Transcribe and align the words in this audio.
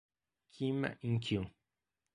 Kim 0.51 0.83
In-kyu 1.05 1.41